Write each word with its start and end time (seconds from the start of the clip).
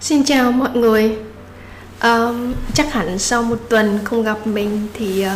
Xin 0.00 0.24
chào 0.24 0.52
mọi 0.52 0.70
người. 0.74 1.16
Um, 2.02 2.54
Chắc 2.74 2.92
hẳn 2.92 3.18
sau 3.18 3.42
một 3.42 3.56
tuần 3.68 3.98
không 4.04 4.22
gặp 4.22 4.46
mình 4.46 4.86
thì 4.94 5.24
uh, 5.26 5.30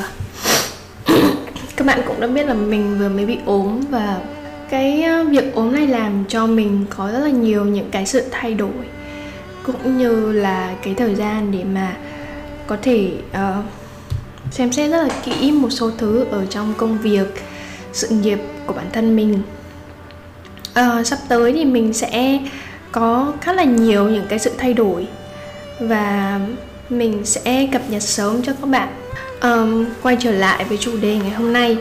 Các 1.77 1.87
bạn 1.87 2.01
cũng 2.07 2.21
đã 2.21 2.27
biết 2.27 2.47
là 2.47 2.55
mình 2.55 2.99
vừa 2.99 3.09
mới 3.09 3.27
bị 3.27 3.39
ốm 3.47 3.81
Và 3.91 4.21
cái 4.71 5.03
ờ, 5.03 5.25
việc 5.25 5.55
ốm 5.55 5.73
này 5.73 5.87
làm 5.87 6.25
cho 6.29 6.47
mình 6.47 6.87
có 6.91 7.11
rất 7.13 7.19
là 7.19 7.31
nhiều 7.31 7.65
những 7.65 7.91
cái 7.91 8.07
sự 8.07 8.23
thay 8.31 8.55
đổi 8.55 8.87
Cũng 9.63 9.99
như 9.99 10.33
là 10.33 10.75
cái 10.83 10.95
thời 10.95 11.15
gian 11.15 11.53
để 11.53 11.65
mà 11.65 11.97
có 12.67 12.77
thể 12.83 13.11
uh, 13.31 13.65
xem 14.51 14.73
xét 14.73 14.91
rất 14.91 15.03
là 15.03 15.15
kỹ 15.25 15.53
một 15.53 15.71
số 15.71 15.91
thứ 15.99 16.25
ở 16.31 16.47
trong 16.47 16.75
công 16.77 16.99
việc 16.99 17.45
sự 17.93 18.09
nghiệp 18.09 18.39
của 18.67 18.73
bản 18.73 18.87
thân 18.93 19.17
mình 19.17 19.43
à, 20.77 21.05
sắp 21.05 21.19
tới 21.29 21.53
thì 21.53 21.65
mình 21.65 21.93
sẽ 21.93 22.39
có 22.93 23.33
khá 23.41 23.53
là 23.53 23.65
nhiều 23.65 24.09
những 24.09 24.27
cái 24.29 24.39
sự 24.39 24.53
thay 24.59 24.75
đổi 24.75 25.07
và 25.81 26.41
mình 26.91 27.25
sẽ 27.25 27.69
cập 27.73 27.83
nhật 27.89 28.03
sớm 28.03 28.43
cho 28.43 28.53
các 28.61 28.69
bạn. 28.69 28.89
Um, 29.43 29.87
quay 30.03 30.17
trở 30.21 30.31
lại 30.31 30.65
với 30.65 30.79
chủ 30.79 30.97
đề 31.03 31.17
ngày 31.17 31.31
hôm 31.31 31.53
nay 31.53 31.79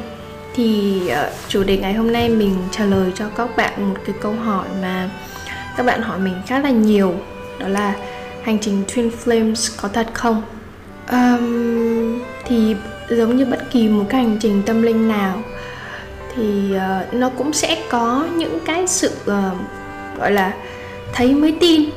thì 0.56 1.02
uh, 1.12 1.18
chủ 1.48 1.64
đề 1.64 1.78
ngày 1.78 1.94
hôm 1.94 2.14
nay 2.14 2.30
mình 2.30 2.56
trả 2.72 2.86
lời 2.86 3.12
cho 3.16 3.26
các 3.38 3.58
bạn 3.58 3.90
một 3.90 4.00
cái 4.06 4.16
câu 4.22 4.34
hỏi 4.34 4.68
mà 4.82 5.10
các 5.78 5.86
bạn 5.86 6.02
hỏi 6.02 6.20
mình 6.20 6.36
khá 6.48 6.60
là 6.60 6.70
nhiều 6.70 7.14
đó 7.60 7.68
là 7.68 7.96
hành 8.44 8.58
trình 8.62 8.84
twin 8.88 9.10
flames 9.26 9.76
có 9.82 9.88
thật 9.88 10.08
không? 10.14 10.42
Um, 11.12 12.22
thì 12.46 12.76
giống 13.10 13.38
như 13.38 13.46
bất 13.46 13.72
kỳ 13.72 13.88
một 13.88 14.06
cái 14.10 14.24
hành 14.24 14.38
trình 14.42 14.62
tâm 14.66 14.82
linh 14.82 15.08
nào 15.08 15.44
thì 16.36 16.76
uh, 16.76 17.14
nó 17.14 17.30
cũng 17.30 17.54
sẽ 17.54 17.84
có 17.90 18.28
những 18.38 18.60
cái 18.66 18.88
sự 18.88 19.12
uh, 19.22 19.58
gọi 20.20 20.32
là 20.32 20.54
thấy 21.14 21.36
mới 21.36 21.56
tin. 21.60 21.90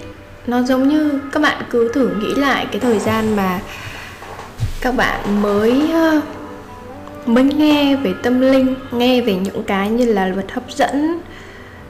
Nó 0.47 0.63
giống 0.63 0.89
như 0.89 1.21
các 1.33 1.43
bạn 1.43 1.63
cứ 1.71 1.93
thử 1.93 2.09
nghĩ 2.09 2.35
lại 2.35 2.67
cái 2.73 2.81
thời 2.81 2.99
gian 2.99 3.37
mà 3.37 3.61
các 4.81 4.97
bạn 4.97 5.43
mới 5.43 5.91
uh, 6.17 6.25
mới 7.29 7.45
nghe 7.45 7.97
về 7.97 8.15
tâm 8.23 8.41
linh 8.41 8.75
nghe 8.93 9.21
về 9.21 9.35
những 9.35 9.65
cái 9.65 9.91
như 9.91 10.05
là 10.05 10.27
luật 10.27 10.53
hấp 10.53 10.71
dẫn 10.71 11.21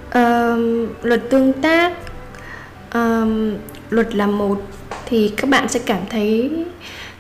uh, 0.09 1.05
luật 1.05 1.31
tương 1.31 1.53
tác 1.53 1.93
uh, 2.99 3.29
luật 3.91 4.15
là 4.15 4.27
một 4.27 4.63
thì 5.07 5.33
các 5.37 5.51
bạn 5.51 5.69
sẽ 5.69 5.81
cảm 5.87 6.01
thấy 6.11 6.51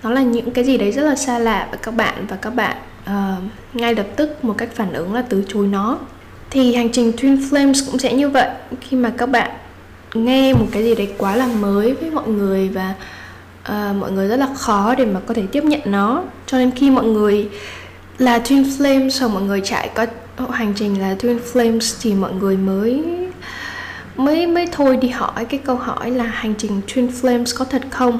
nó 0.02 0.10
là 0.10 0.22
những 0.22 0.50
cái 0.50 0.64
gì 0.64 0.76
đấy 0.76 0.92
rất 0.92 1.02
là 1.02 1.14
xa 1.14 1.38
lạ 1.38 1.66
với 1.70 1.78
các 1.82 1.94
bạn 1.94 2.26
và 2.28 2.36
các 2.36 2.50
bạn 2.50 2.76
uh, 3.08 3.42
ngay 3.74 3.94
lập 3.94 4.06
tức 4.16 4.44
một 4.44 4.54
cách 4.58 4.68
phản 4.74 4.92
ứng 4.92 5.14
là 5.14 5.22
từ 5.22 5.44
chối 5.48 5.66
nó. 5.66 5.98
Thì 6.50 6.74
hành 6.74 6.92
trình 6.92 7.12
Twin 7.16 7.38
Flames 7.50 7.86
cũng 7.86 7.98
sẽ 7.98 8.14
như 8.14 8.28
vậy. 8.28 8.48
Khi 8.80 8.96
mà 8.96 9.12
các 9.18 9.26
bạn 9.26 9.50
nghe 10.14 10.54
một 10.54 10.66
cái 10.72 10.84
gì 10.84 10.94
đấy 10.94 11.12
quá 11.18 11.36
là 11.36 11.46
mới 11.46 11.94
với 11.94 12.10
mọi 12.10 12.28
người 12.28 12.68
và 12.68 12.94
uh, 13.68 13.96
mọi 13.96 14.12
người 14.12 14.28
rất 14.28 14.36
là 14.36 14.48
khó 14.54 14.94
để 14.94 15.04
mà 15.04 15.20
có 15.26 15.34
thể 15.34 15.42
tiếp 15.52 15.64
nhận 15.64 15.80
nó. 15.84 16.22
Cho 16.46 16.58
nên 16.58 16.70
khi 16.70 16.90
mọi 16.90 17.04
người 17.04 17.48
là 18.18 18.38
Twin 18.38 18.64
Flames 18.64 19.20
hoặc 19.20 19.28
mọi 19.34 19.42
người 19.42 19.60
trải 19.64 19.90
có 19.94 20.06
hành 20.50 20.72
trình 20.76 21.00
là 21.00 21.14
Twin 21.18 21.38
Flames 21.52 21.98
thì 22.02 22.14
mọi 22.14 22.32
người 22.32 22.56
mới 22.56 23.04
mới 24.16 24.46
mới 24.46 24.66
thôi 24.72 24.96
đi 24.96 25.08
hỏi 25.08 25.44
cái 25.44 25.60
câu 25.64 25.76
hỏi 25.76 26.10
là 26.10 26.24
hành 26.24 26.54
trình 26.58 26.80
Twin 26.86 27.08
Flames 27.08 27.56
có 27.58 27.64
thật 27.64 27.82
không? 27.90 28.18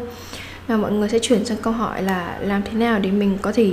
Và 0.66 0.77
mọi 0.77 0.92
người 0.92 1.09
sẽ 1.09 1.19
chuyển 1.19 1.44
sang 1.44 1.59
câu 1.62 1.72
hỏi 1.72 2.03
là 2.03 2.39
làm 2.41 2.62
thế 2.62 2.72
nào 2.72 2.98
để 2.98 3.11
mình 3.11 3.39
có 3.42 3.53
thể 3.53 3.72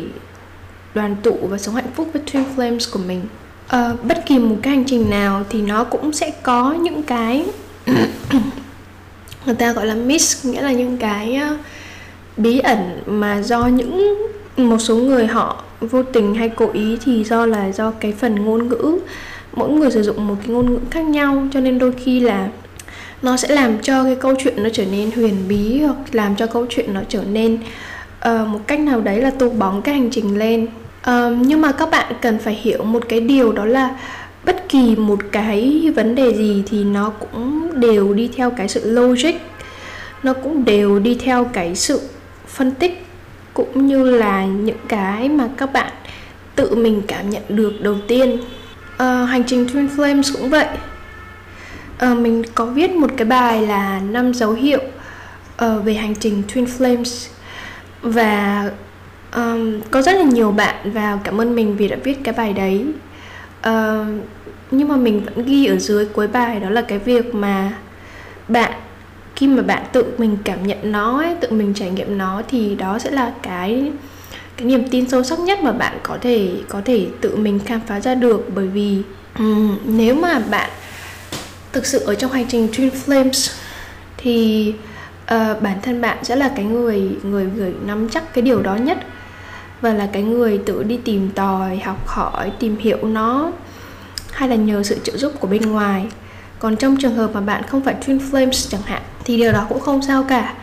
đoàn 0.96 1.16
tụ 1.24 1.38
và 1.42 1.58
sống 1.58 1.76
hạnh 1.76 1.92
phúc 1.96 2.10
với 2.14 2.22
Twin 2.26 2.44
Flames 2.56 2.94
của 2.94 3.00
mình. 3.08 3.22
À, 3.68 3.92
bất 4.04 4.26
kỳ 4.26 4.40
một 4.40 4.56
cái 4.62 4.76
hành 4.76 4.86
trình 4.88 5.10
nào 5.10 5.44
thì 5.50 5.62
nó 5.62 5.84
cũng 5.84 6.14
sẽ 6.14 6.32
có 6.44 6.74
những 6.74 7.04
cái 7.04 7.46
người 9.46 9.56
ta 9.56 9.74
gọi 9.74 9.86
là 9.86 9.96
miss 9.96 10.46
nghĩa 10.46 10.62
là 10.62 10.72
những 10.72 10.98
cái 10.98 11.36
ờ, 11.36 11.58
bí 12.38 12.60
ẩn 12.60 13.02
mà 13.06 13.42
do 13.42 13.68
những 13.68 14.18
một 14.58 14.78
số 14.80 14.96
người 14.96 15.28
họ 15.28 15.64
vô 15.82 16.04
tình 16.04 16.36
hay 16.36 16.50
cố 16.50 16.70
ý 16.74 16.98
thì 17.06 17.24
do 17.24 17.46
là 17.46 17.72
do 17.72 17.92
cái 17.92 18.12
phần 18.12 18.46
ngôn 18.46 18.70
ngữ. 18.70 19.00
Mỗi 19.54 19.70
người 19.70 19.92
sử 19.92 20.04
dụng 20.04 20.28
một 20.28 20.36
cái 20.40 20.50
ngôn 20.50 20.74
ngữ 20.74 20.80
khác 20.92 21.06
nhau 21.06 21.48
cho 21.52 21.60
nên 21.60 21.80
đôi 21.80 21.92
khi 21.92 22.20
là 22.20 22.50
nó 23.22 23.38
sẽ 23.38 23.48
làm 23.48 23.80
cho 23.80 24.04
cái 24.04 24.16
câu 24.16 24.36
chuyện 24.40 24.64
nó 24.64 24.70
trở 24.74 24.86
nên 24.86 25.12
huyền 25.12 25.36
bí 25.48 25.80
hoặc 25.80 25.96
làm 26.12 26.36
cho 26.36 26.48
câu 26.48 26.66
chuyện 26.70 26.94
nó 26.94 27.02
trở 27.10 27.24
nên 27.24 27.58
uh, 28.30 28.48
một 28.48 28.60
cách 28.68 28.80
nào 28.80 29.02
đấy 29.02 29.22
là 29.22 29.32
tô 29.40 29.50
bóng 29.50 29.82
cái 29.82 29.96
hành 29.96 30.10
trình 30.12 30.38
lên 30.38 30.68
uh, 31.10 31.38
nhưng 31.40 31.62
mà 31.62 31.72
các 31.72 31.90
bạn 31.90 32.14
cần 32.22 32.40
phải 32.40 32.54
hiểu 32.54 32.84
một 32.84 33.04
cái 33.10 33.20
điều 33.20 33.52
đó 33.52 33.66
là 33.66 33.90
bất 34.46 34.70
kỳ 34.70 34.96
một 34.96 35.20
cái 35.32 35.92
vấn 35.96 36.16
đề 36.16 36.34
gì 36.34 36.64
thì 36.70 36.84
nó 36.84 37.10
cũng 37.10 37.70
đều 37.80 38.14
đi 38.14 38.30
theo 38.36 38.52
cái 38.52 38.68
sự 38.68 38.92
logic. 38.92 39.34
Nó 40.24 40.34
cũng 40.34 40.66
đều 40.66 41.00
đi 41.00 41.16
theo 41.16 41.46
cái 41.46 41.76
sự 41.76 42.02
phân 42.48 42.72
tích 42.72 43.06
cũng 43.54 43.88
như 43.88 44.12
là 44.12 44.46
những 44.46 44.78
cái 44.88 45.30
mà 45.30 45.50
các 45.58 45.74
bạn 45.74 45.92
tự 46.56 46.76
mình 46.76 47.02
cảm 47.08 47.30
nhận 47.30 47.44
được 47.50 47.74
đầu 47.82 47.96
tiên. 48.08 48.38
À, 48.98 49.26
hành 49.26 49.44
trình 49.44 49.68
twin 49.68 49.88
flames 49.96 50.34
cũng 50.34 50.50
vậy. 50.50 50.68
À, 51.98 52.14
mình 52.14 52.44
có 52.56 52.66
viết 52.66 52.92
một 52.92 53.12
cái 53.18 53.26
bài 53.26 53.62
là 53.62 54.00
năm 54.00 54.34
dấu 54.34 54.52
hiệu 54.52 54.82
uh, 55.66 55.84
về 55.84 55.94
hành 55.94 56.16
trình 56.16 56.44
twin 56.54 56.66
flames. 56.66 57.30
Và 58.02 58.70
um, 59.36 59.82
có 59.92 60.02
rất 60.02 60.16
là 60.16 60.24
nhiều 60.24 60.52
bạn 60.52 60.92
vào 60.92 61.22
cảm 61.24 61.42
ơn 61.42 61.56
mình 61.56 61.78
vì 61.78 61.88
đã 61.88 61.98
viết 62.04 62.24
cái 62.24 62.34
bài 62.38 62.54
đấy. 62.54 62.86
Uh, 63.70 64.08
nhưng 64.72 64.88
mà 64.88 64.96
mình 64.96 65.26
vẫn 65.26 65.46
ghi 65.46 65.66
ở 65.66 65.78
dưới 65.78 66.06
cuối 66.06 66.28
bài 66.28 66.60
đó 66.60 66.70
là 66.70 66.82
cái 66.82 67.00
việc 67.00 67.36
mà 67.36 67.74
bạn 68.48 68.72
khi 69.36 69.48
mà 69.48 69.64
bạn 69.64 69.84
tự 69.92 70.06
mình 70.18 70.38
cảm 70.44 70.68
nhận 70.68 70.92
nó 70.92 71.18
ấy, 71.18 71.36
tự 71.42 71.52
mình 71.52 71.74
trải 71.74 71.90
nghiệm 71.90 72.18
nó 72.18 72.42
thì 72.48 72.76
đó 72.76 73.00
sẽ 73.00 73.12
là 73.12 73.34
cái 73.42 73.92
cái 74.58 74.68
niềm 74.68 74.90
tin 74.90 75.10
sâu 75.10 75.24
sắc 75.24 75.40
nhất 75.40 75.64
mà 75.64 75.72
bạn 75.72 75.98
có 76.04 76.18
thể 76.22 76.52
có 76.70 76.82
thể 76.86 77.08
tự 77.22 77.36
mình 77.36 77.60
khám 77.66 77.80
phá 77.88 78.00
ra 78.00 78.16
được. 78.16 78.50
Bởi 78.56 78.68
vì 78.68 79.02
um, 79.40 79.78
nếu 79.86 80.16
mà 80.16 80.40
bạn 80.50 80.70
thực 81.74 81.86
sự 81.86 82.00
ở 82.00 82.16
trong 82.16 82.32
hành 82.32 82.46
trình 82.50 82.68
Twin 82.74 82.90
Flames 83.06 83.54
thì 84.18 84.74
uh, 85.24 85.62
bản 85.62 85.78
thân 85.82 86.02
bạn 86.02 86.18
sẽ 86.24 86.36
là 86.36 86.52
cái 86.56 86.66
người 86.66 87.10
người 87.24 87.48
người 87.56 87.74
nắm 87.86 88.10
chắc 88.10 88.34
cái 88.34 88.42
điều 88.42 88.62
đó 88.62 88.76
nhất 88.76 88.98
và 89.82 89.94
là 89.94 90.10
cái 90.14 90.24
người 90.24 90.58
tự 90.58 90.84
đi 90.84 90.98
tìm 90.98 91.30
tòi 91.30 91.78
học 91.78 92.08
hỏi 92.08 92.52
tìm 92.60 92.78
hiểu 92.78 92.98
nó 93.04 93.52
hay 94.32 94.50
là 94.50 94.56
nhờ 94.56 94.84
sự 94.84 94.98
trợ 95.04 95.18
giúp 95.18 95.34
của 95.40 95.48
bên 95.48 95.62
ngoài. 95.62 96.06
Còn 96.60 96.76
trong 96.76 96.98
trường 96.98 97.16
hợp 97.16 97.30
mà 97.34 97.42
bạn 97.42 97.64
không 97.64 97.82
phải 97.82 97.96
twin 98.06 98.20
flames 98.32 98.70
chẳng 98.70 98.82
hạn 98.86 99.02
thì 99.24 99.38
điều 99.38 99.52
đó 99.52 99.66
cũng 99.70 99.80
không 99.80 100.02
sao 100.02 100.24
cả. 100.24 100.54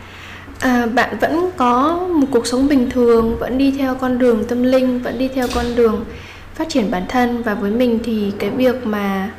À, 0.59 0.85
bạn 0.85 1.17
vẫn 1.21 1.49
có 1.57 1.99
một 2.09 2.27
cuộc 2.31 2.47
sống 2.47 2.67
bình 2.67 2.89
thường 2.89 3.37
vẫn 3.39 3.57
đi 3.57 3.75
theo 3.77 3.95
con 3.95 4.19
đường 4.19 4.43
tâm 4.47 4.63
linh 4.63 5.01
vẫn 5.01 5.17
đi 5.17 5.27
theo 5.27 5.47
con 5.55 5.65
đường 5.75 6.05
phát 6.53 6.69
triển 6.69 6.91
bản 6.91 7.05
thân. 7.09 7.43
Và 7.43 7.53
với 7.53 7.71
mình 7.71 7.99
thì 8.03 8.31
cái 8.39 8.49
việc 8.49 8.85
mà 8.85 9.31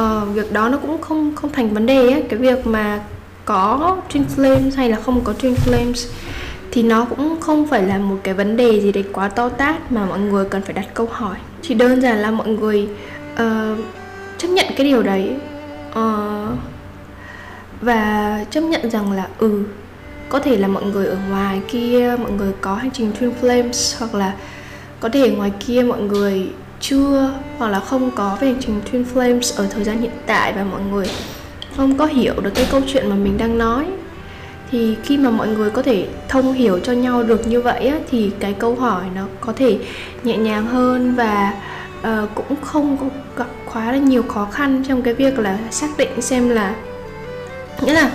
uh, 0.00 0.34
việc 0.34 0.52
đó 0.52 0.68
nó 0.68 0.78
cũng 0.78 1.02
không 1.02 1.34
không 1.34 1.52
thành 1.52 1.74
vấn 1.74 1.86
đề 1.86 2.12
ấy. 2.12 2.22
Cái 2.28 2.38
việc 2.38 2.66
mà 2.66 3.00
có 3.44 3.96
twin 4.12 4.24
flames 4.36 4.70
hay 4.76 4.88
là 4.88 5.00
không 5.00 5.20
có 5.24 5.34
twin 5.40 5.54
flames 5.54 6.08
thì 6.74 6.82
nó 6.82 7.04
cũng 7.04 7.40
không 7.40 7.66
phải 7.66 7.82
là 7.82 7.98
một 7.98 8.16
cái 8.22 8.34
vấn 8.34 8.56
đề 8.56 8.80
gì 8.80 8.92
đấy 8.92 9.04
quá 9.12 9.28
to 9.28 9.48
tát 9.48 9.92
mà 9.92 10.06
mọi 10.06 10.18
người 10.18 10.44
cần 10.44 10.62
phải 10.62 10.72
đặt 10.72 10.86
câu 10.94 11.08
hỏi. 11.12 11.36
Chỉ 11.62 11.74
đơn 11.74 12.00
giản 12.00 12.18
là 12.18 12.30
mọi 12.30 12.48
người 12.48 12.88
uh, 13.32 13.78
chấp 14.38 14.48
nhận 14.48 14.66
cái 14.76 14.86
điều 14.86 15.02
đấy 15.02 15.36
uh, 15.90 16.58
và 17.80 18.44
chấp 18.50 18.60
nhận 18.60 18.90
rằng 18.90 19.12
là 19.12 19.28
ừ 19.38 19.62
có 20.28 20.38
thể 20.38 20.56
là 20.56 20.68
mọi 20.68 20.84
người 20.84 21.06
ở 21.06 21.16
ngoài 21.30 21.60
kia 21.68 22.16
mọi 22.20 22.30
người 22.30 22.52
có 22.60 22.74
hành 22.74 22.90
trình 22.90 23.12
twin 23.20 23.30
flames 23.42 23.96
hoặc 23.98 24.14
là 24.14 24.34
có 25.00 25.08
thể 25.08 25.30
ngoài 25.30 25.52
kia 25.66 25.82
mọi 25.82 26.00
người 26.00 26.48
chưa 26.80 27.32
hoặc 27.58 27.68
là 27.68 27.80
không 27.80 28.10
có 28.10 28.38
về 28.40 28.48
hành 28.48 28.60
trình 28.60 28.80
twin 28.92 29.04
flames 29.14 29.62
ở 29.62 29.66
thời 29.70 29.84
gian 29.84 30.00
hiện 30.00 30.12
tại 30.26 30.52
và 30.52 30.64
mọi 30.64 30.80
người 30.92 31.06
không 31.76 31.98
có 31.98 32.06
hiểu 32.06 32.34
được 32.40 32.52
cái 32.54 32.66
câu 32.70 32.80
chuyện 32.86 33.10
mà 33.10 33.16
mình 33.16 33.38
đang 33.38 33.58
nói 33.58 33.86
thì 34.74 34.96
khi 35.02 35.18
mà 35.18 35.30
mọi 35.30 35.48
người 35.48 35.70
có 35.70 35.82
thể 35.82 36.06
thông 36.28 36.52
hiểu 36.52 36.78
cho 36.78 36.92
nhau 36.92 37.22
được 37.22 37.46
như 37.46 37.60
vậy 37.60 37.86
á, 37.86 37.98
thì 38.10 38.30
cái 38.40 38.52
câu 38.52 38.74
hỏi 38.74 39.02
nó 39.14 39.26
có 39.40 39.52
thể 39.52 39.78
nhẹ 40.24 40.36
nhàng 40.36 40.66
hơn 40.66 41.14
và 41.14 41.54
uh, 42.00 42.30
cũng 42.34 42.56
không 42.62 43.10
gặp 43.36 43.46
quá 43.72 43.92
là 43.92 43.98
nhiều 43.98 44.22
khó 44.22 44.48
khăn 44.52 44.82
trong 44.88 45.02
cái 45.02 45.14
việc 45.14 45.38
là 45.38 45.58
xác 45.70 45.88
định 45.98 46.20
xem 46.20 46.48
là 46.48 46.74
nghĩa 47.80 47.92
là 47.92 48.10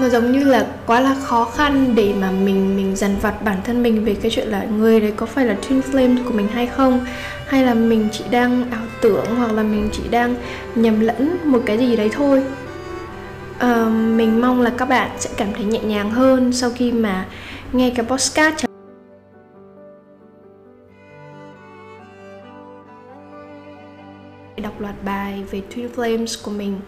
nó 0.00 0.08
giống 0.08 0.32
như 0.32 0.44
là 0.44 0.66
quá 0.86 1.00
là 1.00 1.16
khó 1.22 1.44
khăn 1.44 1.94
để 1.94 2.14
mà 2.20 2.30
mình 2.30 2.76
mình 2.76 2.96
dằn 2.96 3.16
vặt 3.22 3.42
bản 3.42 3.56
thân 3.64 3.82
mình 3.82 4.04
về 4.04 4.14
cái 4.14 4.30
chuyện 4.30 4.48
là 4.48 4.64
người 4.64 5.00
đấy 5.00 5.12
có 5.16 5.26
phải 5.26 5.46
là 5.46 5.56
twin 5.68 5.80
flame 5.92 6.24
của 6.24 6.32
mình 6.32 6.48
hay 6.48 6.66
không? 6.66 7.06
Hay 7.46 7.64
là 7.64 7.74
mình 7.74 8.08
chỉ 8.12 8.24
đang 8.30 8.70
ảo 8.70 8.86
tưởng 9.00 9.26
hoặc 9.36 9.52
là 9.52 9.62
mình 9.62 9.88
chỉ 9.92 10.02
đang 10.10 10.34
nhầm 10.74 11.00
lẫn 11.00 11.38
một 11.44 11.62
cái 11.66 11.78
gì 11.78 11.96
đấy 11.96 12.08
thôi? 12.12 12.42
Uh, 13.64 13.92
mình 13.92 14.40
mong 14.40 14.60
là 14.60 14.72
các 14.78 14.88
bạn 14.88 15.10
sẽ 15.18 15.30
cảm 15.36 15.48
thấy 15.52 15.64
nhẹ 15.64 15.80
nhàng 15.80 16.10
hơn 16.10 16.52
sau 16.52 16.70
khi 16.76 16.92
mà 16.92 17.26
nghe 17.72 17.92
cái 17.96 18.06
podcast. 18.06 18.64
Đọc 24.56 24.80
loạt 24.80 24.94
bài 25.04 25.44
về 25.50 25.62
Twin 25.74 25.88
Flames 25.96 26.44
của 26.44 26.50
mình. 26.50 26.80